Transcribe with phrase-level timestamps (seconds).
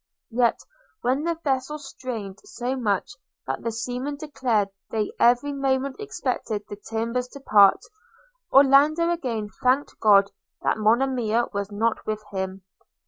[0.31, 0.61] Yet,
[1.03, 3.11] when the vessel strained so much
[3.45, 7.83] that the seamen declared they every moment expected the timbers to part,
[8.51, 10.31] Orlando again thanked God
[10.63, 12.63] that Monimia was not with him.